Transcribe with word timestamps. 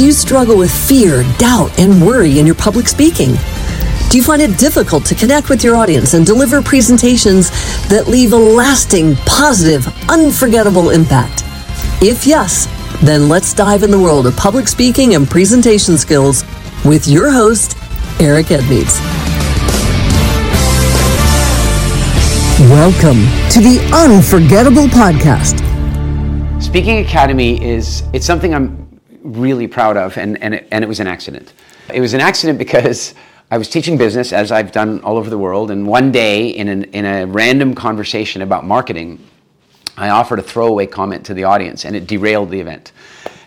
Do 0.00 0.06
you 0.06 0.12
struggle 0.12 0.56
with 0.56 0.72
fear, 0.72 1.24
doubt, 1.36 1.78
and 1.78 2.00
worry 2.00 2.38
in 2.38 2.46
your 2.46 2.54
public 2.54 2.88
speaking? 2.88 3.34
Do 4.08 4.16
you 4.16 4.22
find 4.22 4.40
it 4.40 4.56
difficult 4.56 5.04
to 5.04 5.14
connect 5.14 5.50
with 5.50 5.62
your 5.62 5.76
audience 5.76 6.14
and 6.14 6.24
deliver 6.24 6.62
presentations 6.62 7.50
that 7.90 8.08
leave 8.08 8.32
a 8.32 8.36
lasting, 8.36 9.16
positive, 9.26 9.86
unforgettable 10.08 10.88
impact? 10.88 11.42
If 12.02 12.26
yes, 12.26 12.66
then 13.02 13.28
let's 13.28 13.52
dive 13.52 13.82
in 13.82 13.90
the 13.90 13.98
world 13.98 14.26
of 14.26 14.34
public 14.38 14.68
speaking 14.68 15.16
and 15.16 15.28
presentation 15.28 15.98
skills 15.98 16.44
with 16.82 17.06
your 17.06 17.30
host, 17.30 17.76
Eric 18.18 18.46
Edmeades. 18.46 18.98
Welcome 22.70 23.20
to 23.50 23.60
the 23.60 23.86
Unforgettable 23.92 24.86
Podcast. 24.86 25.60
Speaking 26.62 27.04
Academy 27.04 27.62
is 27.62 28.02
it's 28.14 28.24
something 28.24 28.54
I'm 28.54 28.89
really 29.22 29.66
proud 29.66 29.96
of, 29.96 30.16
and, 30.16 30.42
and, 30.42 30.54
it, 30.54 30.68
and 30.70 30.84
it 30.84 30.88
was 30.88 31.00
an 31.00 31.06
accident. 31.06 31.52
It 31.92 32.00
was 32.00 32.14
an 32.14 32.20
accident 32.20 32.58
because 32.58 33.14
I 33.50 33.58
was 33.58 33.68
teaching 33.68 33.98
business, 33.98 34.32
as 34.32 34.52
I've 34.52 34.72
done 34.72 35.00
all 35.00 35.16
over 35.16 35.28
the 35.28 35.38
world, 35.38 35.70
and 35.70 35.86
one 35.86 36.12
day 36.12 36.48
in, 36.48 36.68
an, 36.68 36.84
in 36.84 37.04
a 37.04 37.26
random 37.26 37.74
conversation 37.74 38.42
about 38.42 38.64
marketing, 38.64 39.18
I 39.96 40.10
offered 40.10 40.38
a 40.38 40.42
throwaway 40.42 40.86
comment 40.86 41.26
to 41.26 41.34
the 41.34 41.44
audience, 41.44 41.84
and 41.84 41.96
it 41.96 42.06
derailed 42.06 42.50
the 42.50 42.60
event. 42.60 42.92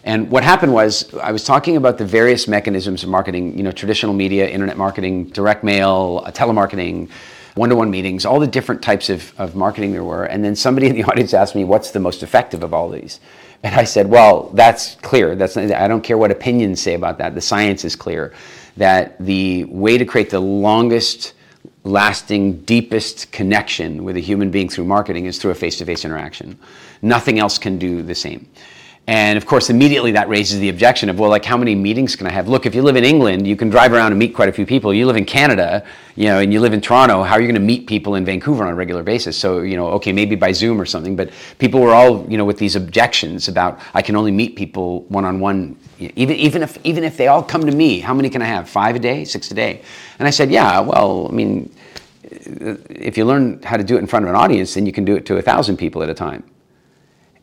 And 0.03 0.29
what 0.29 0.43
happened 0.43 0.73
was, 0.73 1.13
I 1.15 1.31
was 1.31 1.45
talking 1.45 1.77
about 1.77 1.97
the 1.97 2.05
various 2.05 2.47
mechanisms 2.47 3.03
of 3.03 3.09
marketing, 3.09 3.57
you 3.57 3.63
know, 3.63 3.71
traditional 3.71 4.13
media, 4.13 4.47
internet 4.49 4.77
marketing, 4.77 5.25
direct 5.27 5.63
mail, 5.63 6.21
uh, 6.25 6.31
telemarketing, 6.31 7.09
one-to-one 7.55 7.89
meetings, 7.89 8.25
all 8.25 8.39
the 8.39 8.47
different 8.47 8.81
types 8.81 9.09
of, 9.09 9.33
of 9.39 9.55
marketing 9.55 9.93
there 9.93 10.03
were. 10.03 10.25
And 10.25 10.43
then 10.43 10.55
somebody 10.55 10.87
in 10.87 10.95
the 10.95 11.03
audience 11.09 11.33
asked 11.33 11.55
me, 11.55 11.63
what's 11.63 11.91
the 11.91 11.99
most 12.01 12.23
effective 12.23 12.63
of 12.63 12.73
all 12.73 12.89
these? 12.89 13.19
And 13.63 13.75
I 13.75 13.85
said, 13.85 14.09
well, 14.09 14.49
that's 14.53 14.95
clear. 14.95 15.35
That's 15.35 15.55
I 15.55 15.87
don't 15.87 16.03
care 16.03 16.17
what 16.17 16.31
opinions 16.31 16.81
say 16.81 16.95
about 16.95 17.17
that. 17.19 17.33
The 17.33 17.41
science 17.41 17.85
is 17.85 17.95
clear 17.95 18.33
that 18.75 19.17
the 19.23 19.63
way 19.65 19.97
to 19.97 20.05
create 20.05 20.29
the 20.29 20.41
longest 20.41 21.33
lasting, 21.85 22.61
deepest 22.63 23.31
connection 23.31 24.03
with 24.03 24.17
a 24.17 24.19
human 24.19 24.51
being 24.51 24.69
through 24.69 24.85
marketing 24.85 25.25
is 25.25 25.37
through 25.37 25.51
a 25.51 25.55
face 25.55 25.77
to 25.77 25.85
face 25.85 26.05
interaction. 26.05 26.57
Nothing 27.01 27.39
else 27.39 27.57
can 27.57 27.77
do 27.77 28.01
the 28.01 28.15
same. 28.15 28.49
And 29.05 29.35
of 29.35 29.45
course, 29.45 29.69
immediately 29.69 30.13
that 30.13 30.29
raises 30.29 30.59
the 30.59 30.69
objection 30.69 31.09
of, 31.09 31.19
well, 31.19 31.29
like, 31.29 31.43
how 31.43 31.57
many 31.57 31.75
meetings 31.75 32.15
can 32.15 32.25
I 32.25 32.29
have? 32.29 32.47
Look, 32.47 32.65
if 32.65 32.73
you 32.73 32.81
live 32.81 32.95
in 32.95 33.03
England, 33.03 33.45
you 33.45 33.57
can 33.57 33.69
drive 33.69 33.91
around 33.91 34.13
and 34.13 34.19
meet 34.19 34.33
quite 34.33 34.47
a 34.47 34.53
few 34.53 34.65
people. 34.65 34.93
You 34.93 35.05
live 35.07 35.17
in 35.17 35.25
Canada, 35.25 35.85
you 36.15 36.27
know, 36.27 36.39
and 36.39 36.53
you 36.53 36.61
live 36.61 36.71
in 36.71 36.79
Toronto, 36.79 37.21
how 37.21 37.33
are 37.33 37.41
you 37.41 37.47
going 37.47 37.55
to 37.55 37.67
meet 37.67 37.85
people 37.85 38.15
in 38.15 38.23
Vancouver 38.23 38.63
on 38.63 38.71
a 38.71 38.75
regular 38.75 39.03
basis? 39.03 39.35
So, 39.35 39.59
you 39.59 39.75
know, 39.75 39.89
okay, 39.89 40.13
maybe 40.13 40.37
by 40.37 40.53
Zoom 40.53 40.79
or 40.79 40.85
something, 40.85 41.17
but 41.17 41.31
people 41.59 41.81
were 41.81 41.93
all, 41.93 42.25
you 42.31 42.37
know, 42.37 42.45
with 42.45 42.57
these 42.57 42.77
objections 42.77 43.49
about, 43.49 43.81
I 43.93 44.01
can 44.01 44.15
only 44.15 44.31
meet 44.31 44.55
people 44.55 45.01
one 45.09 45.25
on 45.25 45.41
one. 45.41 45.75
Even, 45.99 46.37
even, 46.37 46.63
if, 46.63 46.77
even 46.85 47.03
if 47.03 47.17
they 47.17 47.27
all 47.27 47.43
come 47.43 47.65
to 47.65 47.75
me, 47.75 47.99
how 47.99 48.13
many 48.13 48.29
can 48.29 48.41
I 48.41 48.45
have? 48.45 48.69
Five 48.69 48.95
a 48.95 48.99
day? 48.99 49.25
Six 49.25 49.51
a 49.51 49.53
day? 49.53 49.81
And 50.17 50.29
I 50.29 50.31
said, 50.31 50.49
yeah, 50.49 50.79
well, 50.79 51.27
I 51.29 51.33
mean, 51.33 51.69
if 52.23 53.17
you 53.17 53.25
learn 53.25 53.61
how 53.63 53.75
to 53.75 53.83
do 53.83 53.97
it 53.97 53.99
in 53.99 54.07
front 54.07 54.23
of 54.23 54.29
an 54.29 54.35
audience, 54.37 54.75
then 54.75 54.85
you 54.85 54.93
can 54.93 55.03
do 55.03 55.17
it 55.17 55.25
to 55.25 55.35
a 55.35 55.41
thousand 55.41 55.75
people 55.75 56.01
at 56.03 56.09
a 56.09 56.13
time. 56.13 56.45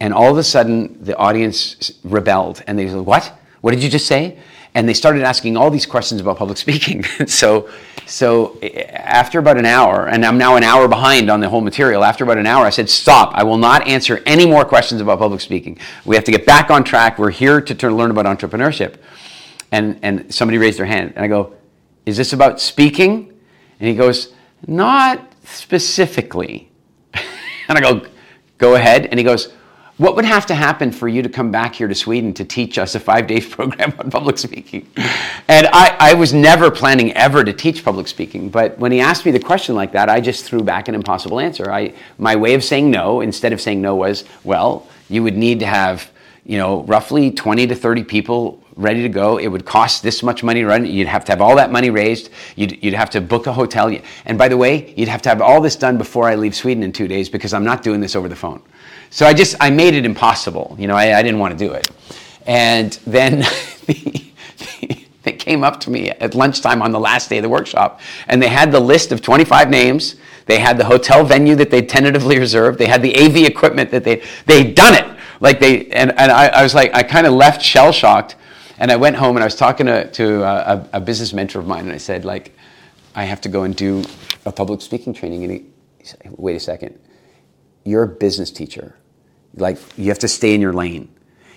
And 0.00 0.14
all 0.14 0.30
of 0.30 0.38
a 0.38 0.42
sudden, 0.42 1.04
the 1.04 1.14
audience 1.16 1.92
rebelled 2.02 2.62
and 2.66 2.78
they 2.78 2.88
said, 2.88 3.00
What? 3.00 3.38
What 3.60 3.72
did 3.72 3.82
you 3.82 3.90
just 3.90 4.06
say? 4.06 4.38
And 4.74 4.88
they 4.88 4.94
started 4.94 5.22
asking 5.22 5.56
all 5.56 5.70
these 5.70 5.84
questions 5.84 6.20
about 6.20 6.38
public 6.38 6.56
speaking. 6.66 7.04
so, 7.26 7.68
so 8.06 8.58
eh, 8.62 8.82
after 8.82 9.38
about 9.38 9.58
an 9.58 9.66
hour, 9.66 10.08
and 10.08 10.24
I'm 10.24 10.38
now 10.38 10.56
an 10.56 10.62
hour 10.62 10.88
behind 10.88 11.30
on 11.30 11.40
the 11.40 11.48
whole 11.48 11.60
material, 11.60 12.02
after 12.02 12.24
about 12.24 12.38
an 12.38 12.46
hour, 12.46 12.64
I 12.64 12.70
said, 12.70 12.88
Stop. 12.88 13.32
I 13.34 13.42
will 13.42 13.58
not 13.58 13.86
answer 13.86 14.22
any 14.24 14.46
more 14.46 14.64
questions 14.64 15.00
about 15.00 15.18
public 15.18 15.40
speaking. 15.40 15.78
We 16.04 16.16
have 16.16 16.24
to 16.24 16.32
get 16.32 16.46
back 16.46 16.70
on 16.70 16.82
track. 16.82 17.18
We're 17.18 17.30
here 17.30 17.60
to 17.60 17.74
turn, 17.74 17.96
learn 17.96 18.10
about 18.10 18.24
entrepreneurship. 18.24 18.96
And, 19.72 20.00
and 20.02 20.34
somebody 20.34 20.58
raised 20.58 20.78
their 20.78 20.86
hand. 20.86 21.12
And 21.14 21.24
I 21.24 21.28
go, 21.28 21.54
Is 22.06 22.16
this 22.16 22.32
about 22.32 22.60
speaking? 22.60 23.38
And 23.78 23.88
he 23.88 23.94
goes, 23.94 24.32
Not 24.66 25.32
specifically. 25.44 26.70
and 27.14 27.76
I 27.76 27.80
go, 27.80 28.06
Go 28.56 28.76
ahead. 28.76 29.06
And 29.06 29.19
he 29.19 29.25
goes, 29.25 29.52
what 30.00 30.16
would 30.16 30.25
have 30.25 30.47
to 30.47 30.55
happen 30.55 30.91
for 30.91 31.09
you 31.09 31.21
to 31.21 31.28
come 31.28 31.50
back 31.50 31.75
here 31.75 31.87
to 31.87 31.94
Sweden 31.94 32.33
to 32.33 32.43
teach 32.43 32.78
us 32.78 32.94
a 32.94 33.00
five 33.00 33.27
day 33.27 33.38
program 33.56 33.93
on 33.99 34.11
public 34.11 34.38
speaking? 34.38 34.88
And 35.47 35.66
I, 35.66 35.94
I, 36.00 36.15
was 36.15 36.33
never 36.33 36.71
planning 36.71 37.12
ever 37.12 37.44
to 37.44 37.53
teach 37.53 37.84
public 37.84 38.09
speaking, 38.09 38.49
but 38.49 38.78
when 38.78 38.93
he 38.93 39.00
asked 39.00 39.27
me 39.27 39.31
the 39.31 39.38
question 39.38 39.75
like 39.75 39.93
that, 39.93 40.09
I 40.09 40.22
just 40.22 40.47
threw 40.47 40.62
back 40.62 40.88
an 40.88 40.94
impossible 40.94 41.38
answer. 41.38 41.71
I, 41.71 41.93
my 42.16 42.34
way 42.34 42.55
of 42.55 42.65
saying 42.65 42.91
no, 42.91 43.21
instead 43.21 43.53
of 43.53 43.61
saying 43.61 43.83
no, 43.83 43.94
was 43.94 44.25
well, 44.43 44.88
you 45.11 45.22
would 45.22 45.37
need 45.37 45.61
to 45.61 45.66
have 45.66 46.11
you 46.47 46.56
know, 46.56 46.82
roughly 46.84 47.31
20 47.31 47.67
to 47.67 47.75
30 47.75 48.05
people 48.05 48.65
ready 48.77 49.03
to 49.03 49.11
go. 49.11 49.37
It 49.37 49.49
would 49.49 49.67
cost 49.67 50.03
this 50.03 50.22
much 50.22 50.43
money 50.43 50.61
to 50.61 50.67
run. 50.67 50.87
You'd 50.87 51.09
have 51.09 51.27
to 51.27 51.32
have 51.32 51.43
all 51.43 51.56
that 51.56 51.71
money 51.71 51.91
raised. 51.91 52.31
You'd, 52.56 52.82
you'd 52.82 52.94
have 52.94 53.11
to 53.11 53.21
book 53.21 53.47
a 53.47 53.53
hotel. 53.53 53.94
And 54.25 54.38
by 54.38 54.49
the 54.49 54.56
way, 54.56 54.94
you'd 54.97 55.09
have 55.09 55.21
to 55.22 55.28
have 55.28 55.43
all 55.43 55.61
this 55.61 55.77
done 55.77 55.99
before 55.99 56.27
I 56.27 56.37
leave 56.37 56.55
Sweden 56.55 56.82
in 56.82 56.93
two 56.93 57.06
days 57.06 57.28
because 57.28 57.53
I'm 57.53 57.65
not 57.65 57.82
doing 57.82 58.00
this 58.00 58.17
over 58.17 58.28
the 58.28 58.37
phone. 58.37 58.62
So 59.10 59.26
I 59.26 59.34
just, 59.34 59.56
I 59.60 59.71
made 59.71 59.94
it 59.94 60.06
impossible. 60.06 60.76
You 60.78 60.87
know, 60.87 60.94
I, 60.94 61.19
I 61.19 61.22
didn't 61.22 61.41
want 61.41 61.59
to 61.59 61.65
do 61.66 61.72
it. 61.72 61.91
And 62.47 62.93
then 63.06 63.44
they 65.22 65.32
came 65.32 65.65
up 65.65 65.81
to 65.81 65.91
me 65.91 66.10
at 66.10 66.34
lunchtime 66.34 66.81
on 66.81 66.93
the 66.93 67.00
last 67.00 67.28
day 67.28 67.38
of 67.38 67.43
the 67.43 67.49
workshop 67.49 68.00
and 68.28 68.41
they 68.41 68.49
had 68.49 68.72
the 68.72 68.81
list 68.81 69.12
of 69.12 69.20
25 69.20 69.69
names. 69.69 70.16
They 70.47 70.59
had 70.59 70.78
the 70.78 70.84
hotel 70.84 71.25
venue 71.25 71.54
that 71.56 71.70
they'd 71.70 71.88
tentatively 71.88 72.38
reserved. 72.38 72.78
They 72.78 72.87
had 72.87 73.03
the 73.03 73.15
AV 73.16 73.37
equipment 73.38 73.91
that 73.91 74.04
they, 74.04 74.22
they'd 74.47 74.75
done 74.75 74.94
it. 74.94 75.19
Like 75.41 75.59
they, 75.59 75.87
and, 75.87 76.12
and 76.19 76.31
I, 76.31 76.49
I 76.49 76.62
was 76.62 76.75
like, 76.75 76.94
I 76.94 77.03
kind 77.03 77.26
of 77.26 77.32
left 77.32 77.62
shell 77.62 77.93
shocked. 77.93 78.37
And 78.78 78.91
I 78.91 78.97
went 78.97 79.16
home 79.16 79.37
and 79.37 79.43
I 79.43 79.47
was 79.47 79.56
talking 79.56 79.87
to, 79.87 80.10
to 80.10 80.43
a, 80.43 80.88
a, 80.94 81.00
business 81.00 81.34
mentor 81.34 81.59
of 81.59 81.66
mine 81.66 81.84
and 81.84 81.93
I 81.93 81.99
said, 81.99 82.25
like, 82.25 82.56
I 83.15 83.25
have 83.25 83.41
to 83.43 83.50
go 83.50 83.65
and 83.65 83.76
do 83.76 84.03
a 84.47 84.53
public 84.53 84.81
speaking 84.81 85.12
training. 85.12 85.44
And 85.44 85.53
he, 85.53 85.66
he 85.99 86.04
said, 86.04 86.19
wait 86.38 86.56
a 86.56 86.60
second, 86.60 86.99
you're 87.84 88.04
a 88.04 88.09
business 88.09 88.50
teacher. 88.50 88.97
Like 89.56 89.78
you 89.99 90.06
have 90.06 90.19
to 90.21 90.28
stay 90.28 90.55
in 90.55 90.61
your 90.61 90.72
lane. 90.72 91.09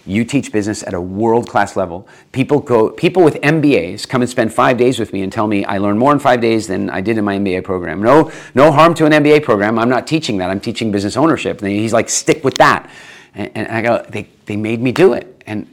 You 0.05 0.25
teach 0.25 0.51
business 0.51 0.83
at 0.83 0.93
a 0.93 0.99
world 0.99 1.47
class 1.47 1.77
level. 1.77 2.07
People 2.33 2.59
go 2.59 2.89
people 2.89 3.23
with 3.23 3.35
MBAs 3.35 4.07
come 4.07 4.21
and 4.21 4.29
spend 4.29 4.53
5 4.53 4.77
days 4.77 4.99
with 4.99 5.13
me 5.13 5.21
and 5.21 5.31
tell 5.31 5.47
me 5.47 5.63
I 5.63 5.77
learned 5.77 5.97
more 5.97 6.11
in 6.11 6.19
5 6.19 6.41
days 6.41 6.67
than 6.67 6.89
I 6.89 6.99
did 6.99 7.17
in 7.17 7.23
my 7.23 7.37
MBA 7.37 7.63
program. 7.63 8.03
No 8.03 8.29
no 8.53 8.71
harm 8.71 8.93
to 8.95 9.05
an 9.05 9.13
MBA 9.13 9.43
program. 9.43 9.79
I'm 9.79 9.89
not 9.89 10.05
teaching 10.05 10.37
that. 10.37 10.49
I'm 10.49 10.59
teaching 10.59 10.91
business 10.91 11.15
ownership. 11.15 11.61
And 11.61 11.71
he's 11.71 11.93
like 11.93 12.09
stick 12.09 12.43
with 12.43 12.55
that. 12.55 12.89
And, 13.33 13.51
and 13.55 13.67
I 13.69 13.81
go 13.81 14.05
they 14.09 14.27
they 14.45 14.57
made 14.57 14.81
me 14.81 14.91
do 14.91 15.13
it. 15.13 15.41
And 15.45 15.67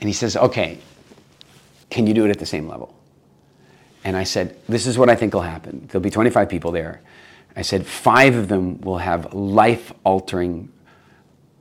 and 0.00 0.08
he 0.08 0.12
says, 0.12 0.36
"Okay, 0.36 0.78
can 1.88 2.06
you 2.06 2.12
do 2.12 2.26
it 2.26 2.30
at 2.30 2.38
the 2.38 2.46
same 2.46 2.68
level?" 2.68 2.94
And 4.04 4.16
I 4.16 4.24
said, 4.24 4.56
"This 4.68 4.86
is 4.86 4.98
what 4.98 5.08
I 5.08 5.14
think 5.14 5.32
will 5.32 5.40
happen. 5.40 5.86
There'll 5.88 6.02
be 6.02 6.10
25 6.10 6.48
people 6.48 6.70
there." 6.70 7.00
I 7.56 7.62
said, 7.62 7.86
"5 7.86 8.36
of 8.36 8.48
them 8.48 8.80
will 8.80 8.98
have 8.98 9.32
life 9.34 9.92
altering 10.04 10.70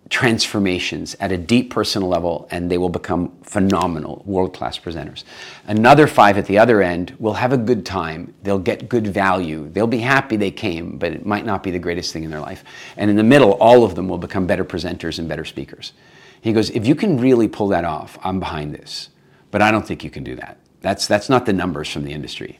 transformations 0.09 1.15
at 1.19 1.31
a 1.31 1.37
deep 1.37 1.69
personal 1.69 2.07
level 2.07 2.47
and 2.49 2.69
they 2.69 2.77
will 2.77 2.89
become 2.89 3.31
phenomenal 3.43 4.23
world 4.25 4.53
class 4.53 4.79
presenters. 4.79 5.23
Another 5.67 6.07
five 6.07 6.37
at 6.37 6.47
the 6.47 6.57
other 6.57 6.81
end 6.81 7.15
will 7.19 7.33
have 7.33 7.53
a 7.53 7.57
good 7.57 7.85
time. 7.85 8.33
They'll 8.41 8.57
get 8.57 8.89
good 8.89 9.07
value. 9.07 9.69
They'll 9.69 9.87
be 9.87 9.99
happy 9.99 10.35
they 10.35 10.51
came, 10.51 10.97
but 10.97 11.11
it 11.11 11.25
might 11.25 11.45
not 11.45 11.61
be 11.61 11.69
the 11.69 11.79
greatest 11.79 12.11
thing 12.11 12.23
in 12.23 12.31
their 12.31 12.39
life. 12.39 12.63
And 12.97 13.09
in 13.11 13.17
the 13.17 13.23
middle, 13.23 13.53
all 13.53 13.83
of 13.83 13.93
them 13.95 14.07
will 14.07 14.17
become 14.17 14.47
better 14.47 14.65
presenters 14.65 15.19
and 15.19 15.29
better 15.29 15.45
speakers. 15.45 15.93
He 16.41 16.53
goes, 16.53 16.69
If 16.71 16.87
you 16.87 16.95
can 16.95 17.19
really 17.19 17.47
pull 17.47 17.67
that 17.69 17.85
off, 17.85 18.17
I'm 18.23 18.39
behind 18.39 18.73
this. 18.73 19.09
But 19.51 19.61
I 19.61 19.71
don't 19.71 19.85
think 19.85 20.03
you 20.03 20.09
can 20.09 20.23
do 20.23 20.35
that. 20.35 20.57
That's, 20.81 21.07
that's 21.07 21.29
not 21.29 21.45
the 21.45 21.53
numbers 21.53 21.89
from 21.89 22.03
the 22.03 22.13
industry. 22.13 22.59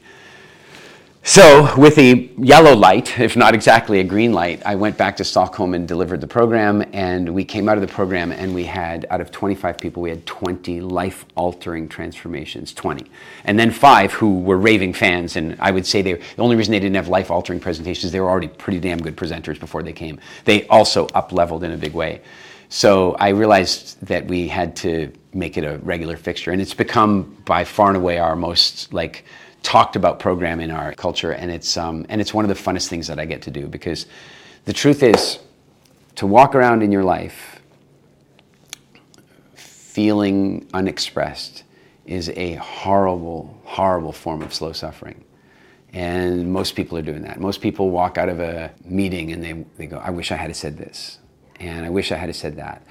So, 1.22 1.76
with 1.76 1.98
a 1.98 2.30
yellow 2.38 2.74
light, 2.74 3.20
if 3.20 3.36
not 3.36 3.54
exactly 3.54 4.00
a 4.00 4.04
green 4.04 4.32
light, 4.32 4.62
I 4.64 4.74
went 4.74 4.96
back 4.96 5.18
to 5.18 5.24
Stockholm 5.24 5.74
and 5.74 5.86
delivered 5.86 6.22
the 6.22 6.26
program. 6.26 6.82
And 6.94 7.34
we 7.34 7.44
came 7.44 7.68
out 7.68 7.76
of 7.76 7.82
the 7.82 7.92
program 7.92 8.32
and 8.32 8.54
we 8.54 8.64
had, 8.64 9.04
out 9.10 9.20
of 9.20 9.30
25 9.30 9.76
people, 9.76 10.02
we 10.02 10.08
had 10.08 10.24
20 10.24 10.80
life 10.80 11.26
altering 11.34 11.90
transformations 11.90 12.72
20. 12.72 13.04
And 13.44 13.58
then 13.58 13.70
five 13.70 14.14
who 14.14 14.40
were 14.40 14.56
raving 14.56 14.94
fans. 14.94 15.36
And 15.36 15.56
I 15.60 15.70
would 15.70 15.86
say 15.86 16.00
they, 16.00 16.14
the 16.14 16.42
only 16.42 16.56
reason 16.56 16.72
they 16.72 16.80
didn't 16.80 16.96
have 16.96 17.08
life 17.08 17.30
altering 17.30 17.60
presentations, 17.60 18.12
they 18.12 18.20
were 18.20 18.30
already 18.30 18.48
pretty 18.48 18.80
damn 18.80 18.98
good 18.98 19.16
presenters 19.16 19.60
before 19.60 19.82
they 19.82 19.92
came. 19.92 20.18
They 20.46 20.66
also 20.68 21.06
up 21.08 21.32
leveled 21.32 21.64
in 21.64 21.72
a 21.72 21.78
big 21.78 21.92
way. 21.92 22.22
So, 22.70 23.12
I 23.16 23.28
realized 23.30 24.00
that 24.06 24.26
we 24.26 24.48
had 24.48 24.74
to 24.76 25.12
make 25.34 25.58
it 25.58 25.64
a 25.64 25.78
regular 25.78 26.16
fixture. 26.16 26.50
And 26.50 26.62
it's 26.62 26.74
become 26.74 27.36
by 27.44 27.64
far 27.64 27.88
and 27.88 27.96
away 27.96 28.18
our 28.18 28.36
most 28.36 28.92
like, 28.94 29.24
talked 29.62 29.96
about 29.96 30.18
program 30.18 30.60
in 30.60 30.70
our 30.70 30.92
culture, 30.94 31.32
and 31.32 31.50
it's 31.50 31.76
um, 31.76 32.06
and 32.08 32.20
it's 32.20 32.34
one 32.34 32.44
of 32.44 32.48
the 32.48 32.54
funnest 32.54 32.88
things 32.88 33.06
that 33.08 33.18
I 33.18 33.24
get 33.24 33.42
to 33.42 33.50
do 33.50 33.66
because 33.66 34.06
the 34.64 34.72
truth 34.72 35.02
is 35.02 35.38
to 36.16 36.26
walk 36.26 36.54
around 36.54 36.82
in 36.82 36.92
your 36.92 37.04
life 37.04 37.60
feeling 39.54 40.68
unexpressed 40.72 41.64
is 42.06 42.28
a 42.30 42.54
horrible, 42.54 43.60
horrible 43.64 44.12
form 44.12 44.42
of 44.42 44.54
slow 44.54 44.72
suffering. 44.72 45.24
And 45.92 46.52
most 46.52 46.76
people 46.76 46.96
are 46.96 47.02
doing 47.02 47.22
that. 47.22 47.40
Most 47.40 47.60
people 47.60 47.90
walk 47.90 48.16
out 48.16 48.28
of 48.28 48.38
a 48.38 48.72
meeting 48.84 49.32
and 49.32 49.42
they, 49.42 49.64
they 49.76 49.86
go, 49.86 49.98
I 49.98 50.10
wish 50.10 50.30
I 50.30 50.36
had 50.36 50.54
said 50.54 50.78
this. 50.78 51.18
And 51.58 51.84
I 51.84 51.90
wish 51.90 52.12
I 52.12 52.16
had 52.16 52.34
said 52.34 52.56
that. 52.56 52.82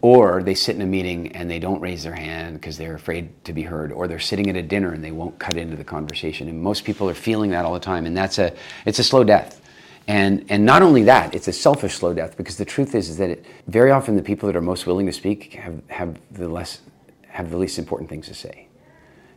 Or 0.00 0.42
they 0.42 0.54
sit 0.54 0.76
in 0.76 0.82
a 0.82 0.86
meeting 0.86 1.32
and 1.32 1.50
they 1.50 1.58
don't 1.58 1.80
raise 1.80 2.04
their 2.04 2.14
hand 2.14 2.54
because 2.54 2.78
they're 2.78 2.94
afraid 2.94 3.44
to 3.44 3.52
be 3.52 3.62
heard 3.62 3.90
or 3.90 4.06
they're 4.06 4.20
sitting 4.20 4.48
at 4.48 4.56
a 4.56 4.62
dinner 4.62 4.92
and 4.92 5.02
they 5.02 5.10
won't 5.10 5.38
cut 5.38 5.56
into 5.56 5.76
the 5.76 5.84
conversation. 5.84 6.48
And 6.48 6.62
most 6.62 6.84
people 6.84 7.08
are 7.10 7.14
feeling 7.14 7.50
that 7.50 7.64
all 7.64 7.74
the 7.74 7.80
time 7.80 8.06
and 8.06 8.16
that's 8.16 8.38
a 8.38 8.54
it's 8.86 8.98
a 8.98 9.04
slow 9.04 9.24
death. 9.24 9.60
And 10.06 10.44
and 10.48 10.64
not 10.64 10.82
only 10.82 11.02
that 11.04 11.34
it's 11.34 11.48
a 11.48 11.52
selfish 11.52 11.94
slow 11.94 12.14
death 12.14 12.36
because 12.36 12.56
the 12.56 12.64
truth 12.64 12.94
is, 12.94 13.10
is 13.10 13.16
that 13.18 13.30
it, 13.30 13.44
very 13.66 13.90
often 13.90 14.14
the 14.14 14.22
people 14.22 14.46
that 14.46 14.54
are 14.54 14.62
most 14.62 14.86
willing 14.86 15.06
to 15.06 15.12
speak 15.12 15.54
have 15.54 15.82
have 15.88 16.16
the 16.30 16.48
less 16.48 16.80
have 17.26 17.50
the 17.50 17.56
least 17.56 17.78
important 17.78 18.08
things 18.08 18.28
to 18.28 18.34
say. 18.34 18.68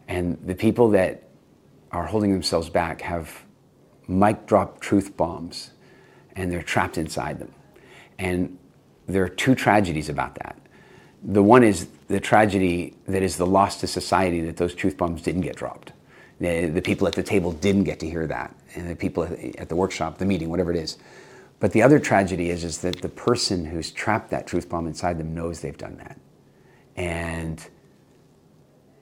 And 0.07 0.37
the 0.45 0.55
people 0.55 0.89
that 0.89 1.23
are 1.91 2.05
holding 2.05 2.31
themselves 2.31 2.69
back 2.69 3.01
have 3.01 3.43
mic 4.07 4.45
drop 4.45 4.79
truth 4.79 5.17
bombs 5.17 5.71
and 6.35 6.51
they're 6.51 6.61
trapped 6.63 6.97
inside 6.97 7.39
them. 7.39 7.53
And 8.19 8.57
there 9.07 9.23
are 9.23 9.29
two 9.29 9.55
tragedies 9.55 10.09
about 10.09 10.35
that. 10.35 10.57
The 11.23 11.43
one 11.43 11.63
is 11.63 11.87
the 12.07 12.19
tragedy 12.19 12.95
that 13.07 13.21
is 13.21 13.37
the 13.37 13.45
loss 13.45 13.79
to 13.81 13.87
society 13.87 14.41
that 14.41 14.57
those 14.57 14.73
truth 14.73 14.97
bombs 14.97 15.21
didn't 15.21 15.41
get 15.41 15.55
dropped. 15.55 15.93
The, 16.39 16.67
the 16.67 16.81
people 16.81 17.07
at 17.07 17.13
the 17.13 17.23
table 17.23 17.51
didn't 17.51 17.83
get 17.83 17.99
to 17.99 18.09
hear 18.09 18.25
that, 18.27 18.55
and 18.75 18.89
the 18.89 18.95
people 18.95 19.23
at 19.57 19.69
the 19.69 19.75
workshop, 19.75 20.17
the 20.17 20.25
meeting, 20.25 20.49
whatever 20.49 20.71
it 20.71 20.77
is. 20.77 20.97
But 21.59 21.71
the 21.73 21.83
other 21.83 21.99
tragedy 21.99 22.49
is, 22.49 22.63
is 22.63 22.79
that 22.79 23.01
the 23.01 23.09
person 23.09 23.65
who's 23.65 23.91
trapped 23.91 24.31
that 24.31 24.47
truth 24.47 24.67
bomb 24.67 24.87
inside 24.87 25.19
them 25.19 25.35
knows 25.35 25.61
they've 25.61 25.77
done 25.77 25.97
that. 25.97 26.19
And 26.95 27.63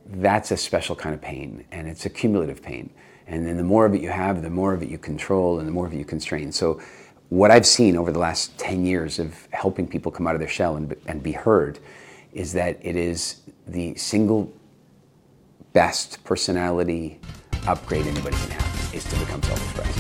that's 0.06 0.52
a 0.52 0.58
special 0.58 0.96
kind 0.96 1.16
of 1.16 1.22
pain, 1.22 1.64
and 1.72 1.88
it's 1.88 2.06
a 2.06 2.10
cumulative 2.10 2.62
pain. 2.62 2.90
And 3.28 3.46
then 3.46 3.56
the 3.56 3.64
more 3.64 3.86
of 3.86 3.94
it 3.94 4.02
you 4.02 4.10
have, 4.10 4.42
the 4.42 4.50
more 4.50 4.74
of 4.74 4.84
it 4.84 4.90
you 4.90 4.98
control, 4.98 5.60
and 5.60 5.68
the 5.68 5.72
more 5.72 5.86
of 5.86 5.94
it 5.94 5.98
you 5.98 6.06
constrain. 6.06 6.52
So 6.52 6.82
what 7.30 7.52
I've 7.52 7.66
seen 7.66 7.96
over 7.96 8.12
the 8.12 8.20
last 8.20 8.58
10 8.58 8.86
years 8.86 9.20
of 9.20 9.48
helping 9.52 9.88
people 9.88 10.12
come 10.12 10.26
out 10.28 10.34
of 10.34 10.40
their 10.40 10.50
shell 10.50 10.76
and, 10.78 10.96
and 11.06 11.22
be 11.22 11.32
heard 11.32 11.80
is 12.34 12.54
that 12.54 12.80
it 12.82 12.96
is 12.96 13.42
the 13.68 13.96
single 13.96 14.52
best 15.74 16.24
personality 16.24 17.20
upgrade 17.68 18.08
anybody 18.08 18.36
can 18.38 18.50
have 18.52 18.96
is 18.96 19.04
to 19.06 19.20
become 19.20 19.44
self-expressed. 19.44 20.00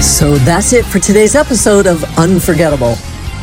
So 0.00 0.36
that's 0.38 0.72
it 0.72 0.84
for 0.84 1.00
today's 1.00 1.34
episode 1.34 1.88
of 1.88 2.04
Unforgettable. 2.16 2.94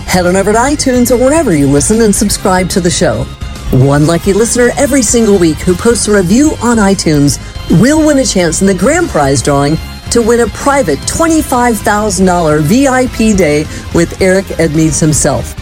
Head 0.08 0.26
on 0.26 0.38
over 0.38 0.54
to 0.54 0.58
iTunes 0.58 1.12
or 1.12 1.18
wherever 1.18 1.54
you 1.54 1.68
listen 1.68 2.00
and 2.02 2.16
subscribe 2.16 2.70
to 2.70 2.80
the 2.80 2.90
show. 2.90 3.26
One 3.74 4.08
lucky 4.08 4.32
listener 4.32 4.70
every 4.78 5.02
single 5.02 5.38
week 5.38 5.58
who 5.58 5.76
posts 5.76 6.08
a 6.08 6.16
review 6.16 6.52
on 6.62 6.78
iTunes 6.78 7.40
will 7.82 8.06
win 8.06 8.20
a 8.20 8.26
chance 8.26 8.62
in 8.62 8.68
the 8.68 8.74
grand 8.74 9.10
prize 9.10 9.42
drawing 9.42 9.78
to 10.12 10.22
win 10.22 10.42
a 10.42 10.48
private 10.48 11.00
$25,000 11.00 12.62
VIP 12.62 13.38
day 13.38 13.64
with 13.94 14.22
Eric 14.22 14.46
Edmeades 14.46 15.00
himself. 15.00 15.56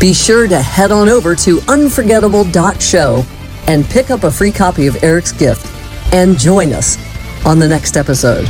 Be 0.00 0.12
sure 0.12 0.48
to 0.48 0.60
head 0.60 0.90
on 0.90 1.08
over 1.08 1.34
to 1.36 1.60
unforgettable.show 1.68 3.24
and 3.68 3.84
pick 3.84 4.10
up 4.10 4.24
a 4.24 4.30
free 4.30 4.52
copy 4.52 4.86
of 4.86 5.02
Eric's 5.04 5.32
gift 5.32 5.66
and 6.12 6.38
join 6.38 6.72
us 6.72 6.98
on 7.46 7.58
the 7.58 7.68
next 7.68 7.96
episode. 7.96 8.48